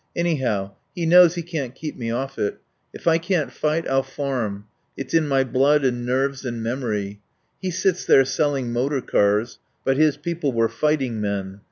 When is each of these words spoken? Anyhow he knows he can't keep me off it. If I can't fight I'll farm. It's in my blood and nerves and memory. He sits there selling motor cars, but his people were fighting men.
Anyhow 0.15 0.71
he 0.95 1.05
knows 1.05 1.35
he 1.35 1.43
can't 1.43 1.75
keep 1.75 1.95
me 1.95 2.09
off 2.09 2.39
it. 2.39 2.57
If 2.91 3.05
I 3.07 3.19
can't 3.19 3.51
fight 3.51 3.87
I'll 3.87 4.01
farm. 4.01 4.65
It's 4.97 5.13
in 5.13 5.27
my 5.27 5.43
blood 5.43 5.85
and 5.85 6.07
nerves 6.07 6.43
and 6.43 6.63
memory. 6.63 7.21
He 7.61 7.69
sits 7.69 8.03
there 8.03 8.25
selling 8.25 8.73
motor 8.73 9.01
cars, 9.01 9.59
but 9.85 9.97
his 9.97 10.17
people 10.17 10.53
were 10.53 10.69
fighting 10.69 11.21
men. 11.21 11.59